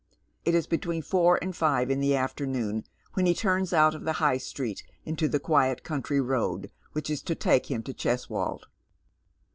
It 0.45 0.55
is 0.55 0.65
between 0.65 1.03
four 1.03 1.37
and 1.43 1.55
five 1.55 1.91
in 1.91 1.99
the 1.99 2.15
afternoon 2.15 2.85
whop 3.15 3.23
he 3.27 3.35
turns 3.35 3.71
out 3.71 3.93
of 3.93 4.03
the 4.03 4.13
High 4.17 4.39
Street 4.39 4.83
into 5.05 5.27
the 5.27 5.39
quiet 5.39 5.83
country 5.83 6.19
road 6.19 6.71
which 6.93 7.07
is 7.11 7.21
to 7.21 7.35
take 7.35 7.67
him 7.69 7.83
to 7.83 7.93
Cheswold. 7.93 8.63